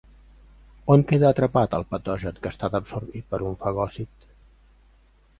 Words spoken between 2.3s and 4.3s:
que ha estat absorbit per un fagòcit?